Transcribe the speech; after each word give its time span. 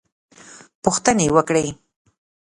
پوښتنې 0.83 1.27
وکړې. 1.35 1.65